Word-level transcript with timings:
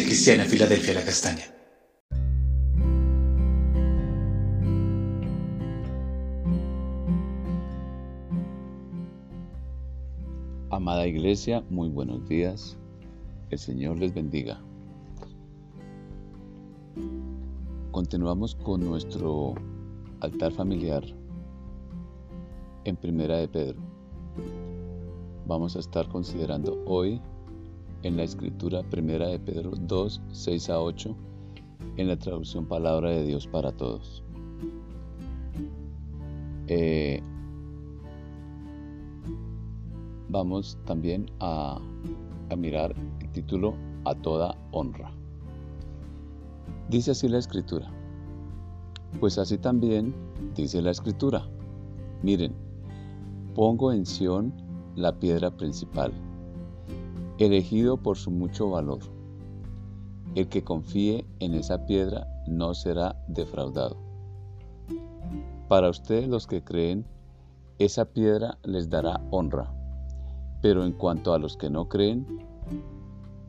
Cristiana 0.00 0.44
Filadelfia 0.44 0.94
La 0.94 1.04
Castaña. 1.04 1.44
Amada 10.70 11.06
Iglesia, 11.06 11.62
muy 11.68 11.90
buenos 11.90 12.26
días. 12.26 12.78
El 13.50 13.58
Señor 13.58 13.98
les 13.98 14.14
bendiga. 14.14 14.62
Continuamos 17.90 18.54
con 18.54 18.80
nuestro 18.80 19.54
altar 20.20 20.52
familiar 20.52 21.04
en 22.84 22.96
Primera 22.96 23.36
de 23.36 23.48
Pedro. 23.48 23.80
Vamos 25.46 25.76
a 25.76 25.80
estar 25.80 26.08
considerando 26.08 26.82
hoy 26.86 27.20
en 28.02 28.16
la 28.16 28.24
escritura 28.24 28.82
Primera 28.82 29.28
de 29.28 29.38
Pedro 29.38 29.72
2, 29.76 30.22
6 30.32 30.70
a 30.70 30.80
8 30.80 31.16
en 31.96 32.08
la 32.08 32.18
traducción 32.18 32.66
Palabra 32.66 33.10
de 33.10 33.24
Dios 33.24 33.46
para 33.46 33.72
Todos. 33.72 34.22
Eh, 36.68 37.22
vamos 40.28 40.78
también 40.84 41.30
a, 41.40 41.80
a 42.50 42.56
mirar 42.56 42.94
el 43.20 43.30
título 43.30 43.74
A 44.04 44.14
toda 44.14 44.56
honra. 44.72 45.12
Dice 46.88 47.12
así 47.12 47.28
la 47.28 47.38
escritura. 47.38 47.90
Pues 49.20 49.38
así 49.38 49.58
también 49.58 50.14
dice 50.54 50.80
la 50.80 50.90
escritura. 50.90 51.46
Miren, 52.22 52.54
pongo 53.54 53.92
en 53.92 54.06
Sión 54.06 54.52
la 54.96 55.18
piedra 55.18 55.50
principal, 55.50 56.12
elegido 57.38 57.96
por 57.96 58.16
su 58.16 58.30
mucho 58.30 58.70
valor. 58.70 59.00
El 60.34 60.48
que 60.48 60.64
confíe 60.64 61.26
en 61.40 61.54
esa 61.54 61.84
piedra 61.86 62.26
no 62.46 62.74
será 62.74 63.16
defraudado. 63.28 63.96
Para 65.68 65.90
ustedes 65.90 66.28
los 66.28 66.46
que 66.46 66.62
creen, 66.62 67.06
esa 67.78 68.04
piedra 68.04 68.58
les 68.64 68.88
dará 68.88 69.20
honra. 69.30 69.72
Pero 70.60 70.84
en 70.84 70.92
cuanto 70.92 71.34
a 71.34 71.38
los 71.38 71.56
que 71.56 71.70
no 71.70 71.88
creen, 71.88 72.26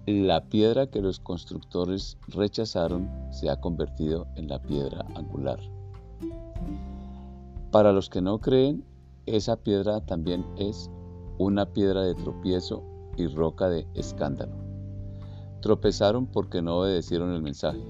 la 0.06 0.44
piedra 0.46 0.88
que 0.88 1.02
los 1.02 1.20
constructores 1.20 2.18
rechazaron 2.28 3.10
se 3.32 3.50
ha 3.50 3.60
convertido 3.62 4.28
en 4.36 4.48
la 4.48 4.62
piedra 4.62 5.06
angular. 5.16 5.60
Para 7.72 7.92
los 7.92 8.10
que 8.10 8.22
no 8.22 8.40
creen, 8.40 8.84
esa 9.26 9.56
piedra 9.56 10.02
también 10.02 10.46
es 10.58 10.90
una 11.38 11.66
piedra 11.66 12.02
de 12.02 12.16
tropiezo 12.16 12.84
y 13.18 13.28
roca 13.28 13.70
de 13.70 13.86
escándalo. 13.94 14.54
Tropezaron 15.62 16.26
porque 16.26 16.62
no 16.62 16.80
obedecieron 16.80 17.32
el 17.32 17.42
mensaje. 17.42 17.82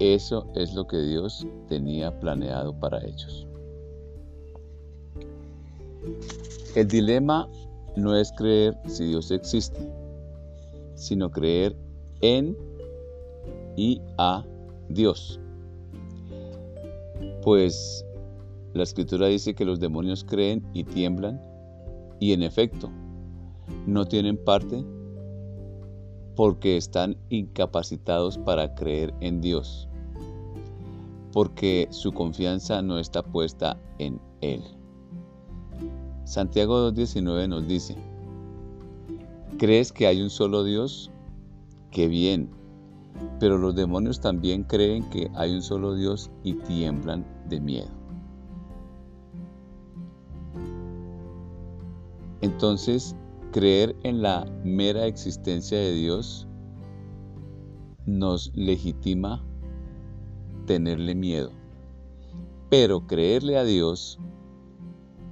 Eso 0.00 0.46
es 0.54 0.74
lo 0.74 0.86
que 0.86 0.98
Dios 0.98 1.46
tenía 1.68 2.18
planeado 2.20 2.78
para 2.78 3.04
ellos. 3.04 3.46
El 6.74 6.88
dilema 6.88 7.48
no 7.96 8.16
es 8.16 8.32
creer 8.32 8.76
si 8.86 9.06
Dios 9.06 9.30
existe, 9.30 9.80
sino 10.94 11.30
creer 11.30 11.76
en 12.20 12.56
y 13.76 14.00
a 14.18 14.44
Dios. 14.88 15.40
Pues 17.42 18.04
la 18.72 18.82
escritura 18.82 19.28
dice 19.28 19.54
que 19.54 19.64
los 19.64 19.78
demonios 19.78 20.24
creen 20.24 20.66
y 20.72 20.84
tiemblan 20.84 21.40
y 22.18 22.32
en 22.32 22.42
efecto 22.42 22.90
no 23.86 24.06
tienen 24.06 24.36
parte 24.36 24.84
porque 26.36 26.76
están 26.76 27.16
incapacitados 27.28 28.38
para 28.38 28.74
creer 28.74 29.14
en 29.20 29.40
Dios, 29.40 29.88
porque 31.32 31.86
su 31.90 32.12
confianza 32.12 32.82
no 32.82 32.98
está 32.98 33.22
puesta 33.22 33.78
en 33.98 34.20
Él. 34.40 34.62
Santiago 36.24 36.90
2.19 36.90 37.48
nos 37.48 37.68
dice, 37.68 37.96
¿crees 39.58 39.92
que 39.92 40.06
hay 40.06 40.22
un 40.22 40.30
solo 40.30 40.64
Dios? 40.64 41.10
Qué 41.90 42.08
bien, 42.08 42.50
pero 43.38 43.58
los 43.58 43.74
demonios 43.74 44.20
también 44.20 44.64
creen 44.64 45.08
que 45.10 45.30
hay 45.34 45.54
un 45.54 45.62
solo 45.62 45.94
Dios 45.94 46.30
y 46.42 46.54
tiemblan 46.54 47.24
de 47.48 47.60
miedo. 47.60 47.90
Entonces, 52.40 53.14
creer 53.54 53.94
en 54.02 54.20
la 54.20 54.44
mera 54.64 55.06
existencia 55.06 55.78
de 55.78 55.94
Dios 55.94 56.48
nos 58.04 58.50
legitima 58.56 59.44
tenerle 60.66 61.14
miedo. 61.14 61.52
Pero 62.68 63.06
creerle 63.06 63.56
a 63.56 63.62
Dios 63.62 64.18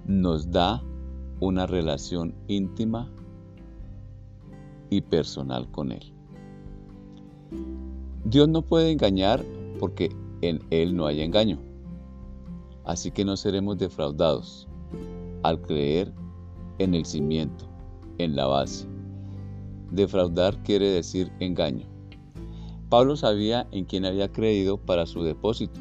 nos 0.07 0.53
da 0.53 0.85
una 1.41 1.67
relación 1.67 2.33
íntima 2.47 3.11
y 4.89 5.01
personal 5.01 5.69
con 5.73 5.91
Él. 5.91 6.15
Dios 8.25 8.49
no 8.49 8.63
puede 8.63 8.93
engañar 8.93 9.45
porque 9.81 10.15
en 10.43 10.61
Él 10.71 10.95
no 10.95 11.07
hay 11.07 11.23
engaño. 11.23 11.59
Así 12.85 13.11
que 13.11 13.25
no 13.25 13.37
seremos 13.37 13.79
defraudados 13.79 14.69
al 15.43 15.61
creer 15.61 16.15
en 16.79 16.95
el 16.95 17.05
cimiento, 17.05 17.72
en 18.19 18.37
la 18.37 18.47
base. 18.47 18.87
Defraudar 19.91 20.63
quiere 20.63 20.89
decir 20.89 21.31
engaño. 21.41 21.87
Pablo 22.89 23.17
sabía 23.17 23.67
en 23.73 23.85
quién 23.85 24.05
había 24.05 24.31
creído 24.31 24.77
para 24.77 25.07
su 25.07 25.23
depósito 25.23 25.81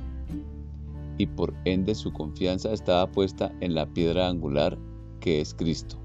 y 1.17 1.27
por 1.27 1.53
ende 1.65 1.93
su 1.93 2.11
confianza 2.11 2.71
estaba 2.71 3.11
puesta 3.11 3.51
en 3.59 3.75
la 3.75 3.85
piedra 3.85 4.27
angular 4.27 4.77
que 5.19 5.41
es 5.41 5.53
Cristo. 5.53 5.97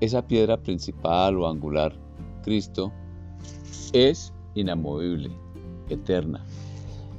Esa 0.00 0.26
piedra 0.26 0.62
principal 0.62 1.38
o 1.38 1.48
angular, 1.48 1.92
Cristo, 2.44 2.92
es 3.92 4.32
inamovible, 4.54 5.30
eterna. 5.88 6.44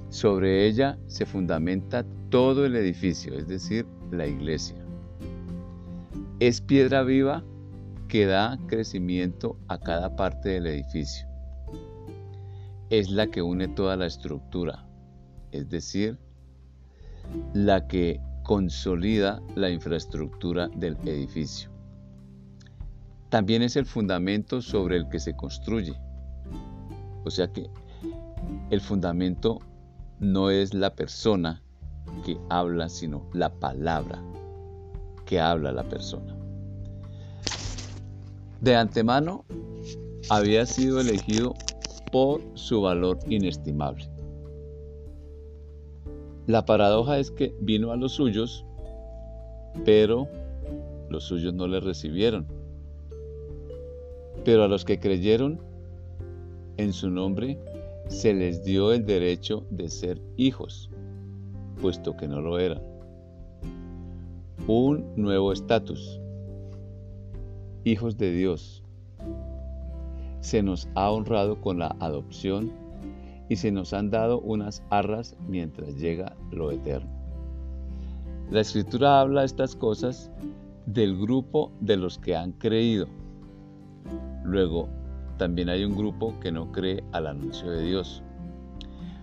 Sobre 0.10 0.66
ella 0.66 0.98
se 1.08 1.26
fundamenta 1.26 2.06
todo 2.30 2.66
el 2.66 2.76
edificio, 2.76 3.34
es 3.34 3.48
decir, 3.48 3.86
la 4.12 4.28
iglesia. 4.28 4.79
Es 6.40 6.62
piedra 6.62 7.04
viva 7.04 7.44
que 8.08 8.26
da 8.26 8.58
crecimiento 8.68 9.58
a 9.68 9.78
cada 9.78 10.16
parte 10.16 10.48
del 10.48 10.68
edificio. 10.68 11.28
Es 12.90 13.10
la 13.10 13.28
que 13.28 13.42
une 13.42 13.68
toda 13.68 13.98
la 13.98 14.06
estructura, 14.06 14.88
es 15.52 15.68
decir, 15.68 16.18
la 17.54 17.86
que 17.88 18.22
consolida 18.44 19.42
la 19.56 19.70
infraestructura 19.70 20.70
del 20.70 20.96
edificio. 21.06 21.70
También 23.28 23.62
es 23.62 23.76
el 23.76 23.86
fundamento 23.86 24.62
sobre 24.62 24.96
el 24.96 25.10
que 25.10 25.20
se 25.20 25.36
construye. 25.36 26.00
O 27.26 27.30
sea 27.30 27.52
que 27.52 27.70
el 28.70 28.80
fundamento 28.80 29.60
no 30.22 30.52
es 30.52 30.74
la 30.74 30.96
persona 30.96 31.62
que 32.26 32.38
habla, 32.48 32.88
sino 32.88 33.30
la 33.34 33.50
palabra 33.50 34.24
que 35.30 35.40
habla 35.40 35.72
la 35.72 35.84
persona. 35.84 36.36
De 38.62 38.76
antemano 38.76 39.46
había 40.28 40.66
sido 40.66 41.00
elegido 41.00 41.54
por 42.12 42.42
su 42.56 42.82
valor 42.82 43.20
inestimable. 43.28 44.10
La 46.48 46.66
paradoja 46.66 47.20
es 47.20 47.30
que 47.30 47.56
vino 47.62 47.92
a 47.92 47.96
los 47.96 48.14
suyos, 48.14 48.66
pero 49.86 50.28
los 51.12 51.26
suyos 51.26 51.54
no 51.54 51.68
le 51.68 51.80
recibieron. 51.80 52.48
Pero 54.44 54.64
a 54.64 54.68
los 54.68 54.84
que 54.84 55.00
creyeron 55.00 55.62
en 56.78 56.92
su 56.92 57.12
nombre, 57.12 57.60
se 58.08 58.34
les 58.34 58.64
dio 58.64 58.94
el 58.94 59.06
derecho 59.06 59.64
de 59.70 59.90
ser 59.90 60.20
hijos 60.38 60.90
puesto 61.80 62.18
que 62.18 62.28
no 62.28 62.42
lo 62.42 62.58
eran. 62.58 62.89
Un 64.68 65.14
nuevo 65.16 65.52
estatus. 65.52 66.20
Hijos 67.84 68.18
de 68.18 68.32
Dios. 68.32 68.84
Se 70.42 70.62
nos 70.62 70.88
ha 70.96 71.10
honrado 71.10 71.60
con 71.60 71.80
la 71.80 71.96
adopción 72.00 72.72
y 73.50 73.56
se 73.56 73.72
nos 73.72 73.94
han 73.94 74.12
dado 74.12 74.40
unas 74.42 74.84
arras 74.90 75.36
mientras 75.48 75.96
llega 75.98 76.36
lo 76.52 76.72
eterno. 76.72 77.10
La 78.52 78.62
escritura 78.62 79.22
habla 79.22 79.44
estas 79.44 79.76
cosas 79.76 80.32
del 80.86 81.18
grupo 81.18 81.72
de 81.80 81.98
los 81.98 82.20
que 82.20 82.36
han 82.36 82.52
creído. 82.52 83.08
Luego, 84.44 84.88
también 85.38 85.70
hay 85.70 85.84
un 85.84 85.96
grupo 85.96 86.40
que 86.40 86.52
no 86.52 86.72
cree 86.72 87.04
al 87.12 87.28
anuncio 87.28 87.72
de 87.72 87.84
Dios. 87.84 88.22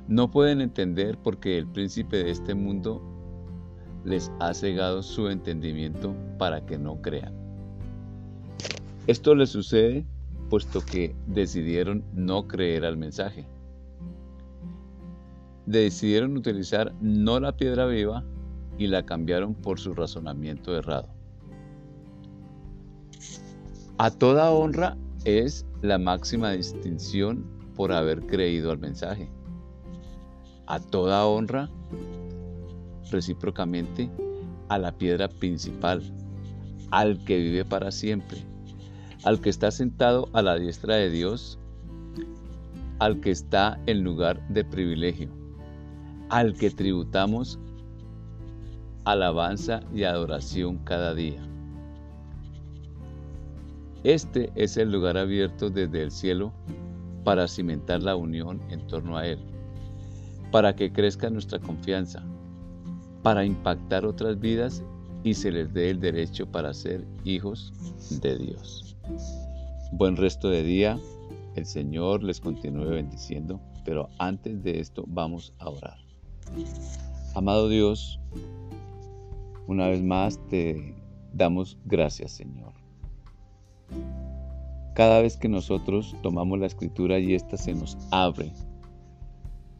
No 0.09 0.31
pueden 0.31 0.61
entender 0.61 1.19
porque 1.19 1.59
el 1.59 1.67
príncipe 1.67 2.17
de 2.25 2.31
este 2.31 2.55
mundo 2.55 3.16
les 4.07 4.31
ha 4.39 4.55
cegado 4.55 5.03
su 5.03 5.29
entendimiento 5.29 6.15
para 6.39 6.65
que 6.65 6.79
no 6.79 7.03
crean. 7.03 7.35
Esto 9.07 9.35
les 9.35 9.51
sucede 9.51 10.07
puesto 10.49 10.81
que 10.81 11.15
decidieron 11.27 12.05
no 12.15 12.47
creer 12.47 12.85
al 12.85 12.97
mensaje. 12.97 13.45
Decidieron 15.67 16.37
utilizar 16.37 16.95
no 17.01 17.41
la 17.41 17.57
piedra 17.57 17.87
viva 17.87 18.23
y 18.79 18.87
la 18.87 19.05
cambiaron 19.05 19.55
por 19.55 19.81
su 19.81 19.93
razonamiento 19.93 20.77
errado. 20.77 21.09
A 23.99 24.11
toda 24.11 24.53
honra 24.53 24.97
es 25.25 25.67
la 25.83 25.99
máxima 25.99 26.53
distinción 26.53 27.45
por 27.75 27.93
haber 27.93 28.21
creído 28.27 28.71
al 28.71 28.79
mensaje. 28.79 29.29
A 30.67 30.79
toda 30.79 31.27
honra, 31.27 31.71
recíprocamente, 33.11 34.11
a 34.69 34.79
la 34.79 34.93
piedra 34.93 35.29
principal, 35.29 36.03
al 36.91 37.25
que 37.25 37.39
vive 37.39 37.65
para 37.65 37.91
siempre, 37.91 38.39
al 39.25 39.41
que 39.41 39.51
está 39.51 39.71
sentado 39.71 40.29
a 40.33 40.43
la 40.43 40.57
diestra 40.57 40.97
de 40.97 41.11
Dios, 41.11 41.59
al 42.99 43.21
que 43.21 43.31
está 43.31 43.81
en 43.87 44.03
lugar 44.03 44.47
de 44.49 44.65
privilegio, 44.65 45.29
al 46.29 46.55
que 46.55 46.71
tributamos 46.71 47.59
alabanza 49.05 49.81
y 49.95 50.03
adoración 50.03 50.79
cada 50.79 51.15
día. 51.15 51.41
Este 54.03 54.53
es 54.55 54.77
el 54.77 54.91
lugar 54.91 55.17
abierto 55.17 55.71
desde 55.71 56.03
el 56.03 56.11
cielo 56.11 56.53
para 57.25 57.49
cimentar 57.49 58.03
la 58.03 58.17
unión 58.17 58.61
en 58.71 58.87
torno 58.87 59.17
a 59.17 59.27
Él, 59.27 59.39
para 60.53 60.77
que 60.77 60.93
crezca 60.93 61.31
nuestra 61.31 61.59
confianza, 61.59 62.25
para 63.23 63.45
impactar 63.45 64.05
otras 64.05 64.39
vidas 64.39 64.83
y 65.25 65.35
se 65.35 65.51
les 65.51 65.73
dé 65.73 65.91
el 65.91 66.01
derecho 66.01 66.47
para 66.47 66.73
ser 66.73 67.07
hijos 67.25 67.73
de 68.23 68.39
Dios. 68.39 68.97
Buen 69.93 70.17
resto 70.17 70.49
de 70.49 70.63
día, 70.63 70.99
el 71.55 71.67
Señor 71.67 72.23
les 72.23 72.41
continúe 72.41 72.91
bendiciendo, 72.91 73.61
pero 73.85 74.09
antes 74.19 74.63
de 74.63 74.81
esto 74.81 75.05
vamos 75.07 75.53
a 75.59 75.71
orar. 75.71 75.99
Amado 77.35 77.69
Dios, 77.69 78.21
una 79.67 79.89
vez 79.89 80.03
más 80.03 80.39
te 80.49 80.95
damos 81.33 81.77
gracias, 81.85 82.33
Señor. 82.33 82.73
Cada 84.95 85.21
vez 85.21 85.37
que 85.37 85.49
nosotros 85.49 86.15
tomamos 86.23 86.59
la 86.59 86.67
escritura 86.67 87.19
y 87.19 87.35
ésta 87.35 87.57
se 87.57 87.75
nos 87.75 87.99
abre, 88.11 88.53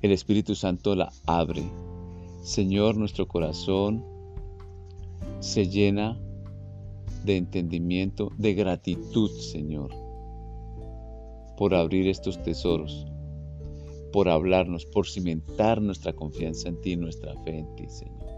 el 0.03 0.13
Espíritu 0.13 0.55
Santo 0.55 0.95
la 0.95 1.11
abre. 1.27 1.65
Señor, 2.47 2.97
nuestro 2.97 3.27
corazón 3.27 4.05
se 5.41 5.67
llena 5.67 6.17
de 7.25 7.39
entendimiento, 7.39 8.31
de 8.39 8.55
gratitud, 8.55 9.33
Señor, 9.33 9.91
por 11.57 11.75
abrir 11.75 12.07
estos 12.07 12.41
tesoros, 12.41 13.05
por 14.13 14.29
hablarnos, 14.29 14.87
por 14.87 15.09
cimentar 15.09 15.83
nuestra 15.83 16.13
confianza 16.13 16.69
en 16.69 16.81
ti, 16.81 16.95
nuestra 16.97 17.35
fe 17.43 17.59
en 17.59 17.75
ti, 17.75 17.89
Señor. 17.89 18.29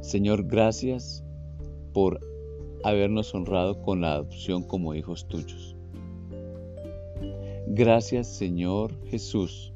Señor, 0.00 0.44
gracias 0.44 1.24
por 1.92 2.20
habernos 2.84 3.34
honrado 3.34 3.82
con 3.82 4.02
la 4.02 4.12
adopción 4.12 4.62
como 4.62 4.94
hijos 4.94 5.26
tuyos. 5.26 5.74
Gracias, 7.66 8.28
Señor 8.28 8.94
Jesús, 9.06 9.73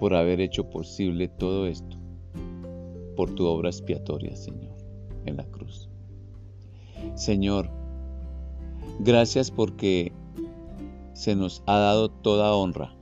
por 0.00 0.14
haber 0.14 0.40
hecho 0.40 0.68
posible 0.70 1.28
todo 1.28 1.66
esto 1.66 2.00
por 3.16 3.34
tu 3.34 3.46
obra 3.46 3.68
expiatoria, 3.68 4.34
Señor, 4.34 4.74
en 5.26 5.36
la 5.36 5.44
cruz. 5.44 5.90
Señor, 7.14 7.70
gracias 8.98 9.50
porque 9.50 10.12
se 11.12 11.36
nos 11.36 11.62
ha 11.66 11.78
dado 11.78 12.08
toda 12.08 12.54
honra 12.54 12.94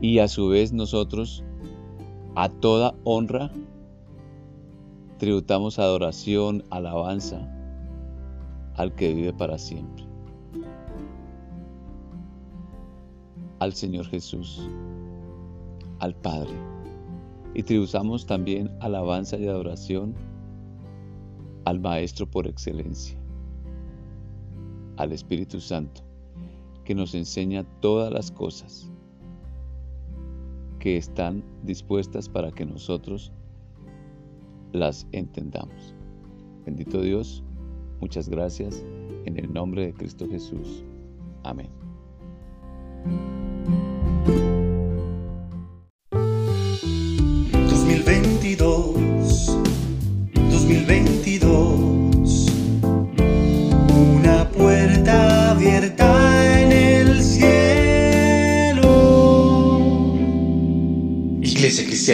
y 0.00 0.20
a 0.20 0.28
su 0.28 0.48
vez 0.48 0.72
nosotros 0.72 1.44
a 2.34 2.48
toda 2.48 2.94
honra 3.04 3.50
tributamos 5.18 5.78
adoración, 5.78 6.64
alabanza 6.70 7.52
al 8.74 8.94
que 8.94 9.12
vive 9.12 9.34
para 9.34 9.58
siempre, 9.58 10.06
al 13.58 13.74
Señor 13.74 14.06
Jesús, 14.06 14.66
al 15.98 16.14
Padre 16.14 16.54
y 17.54 17.62
tributamos 17.62 18.26
también 18.26 18.70
alabanza 18.80 19.38
y 19.38 19.46
adoración 19.46 20.14
al 21.64 21.80
Maestro 21.80 22.30
por 22.30 22.46
excelencia, 22.46 23.18
al 24.98 25.12
Espíritu 25.12 25.60
Santo, 25.60 26.02
que 26.84 26.94
nos 26.94 27.14
enseña 27.14 27.64
todas 27.80 28.12
las 28.12 28.30
cosas 28.30 28.90
que 30.78 30.96
están 30.96 31.42
dispuestas 31.64 32.28
para 32.28 32.52
que 32.52 32.64
nosotros 32.66 33.32
las 34.72 35.06
entendamos. 35.12 35.94
Bendito 36.64 37.00
Dios, 37.00 37.42
muchas 38.00 38.28
gracias 38.28 38.84
en 39.24 39.38
el 39.38 39.52
nombre 39.52 39.86
de 39.86 39.94
Cristo 39.94 40.28
Jesús. 40.28 40.84
Amén. 41.42 41.70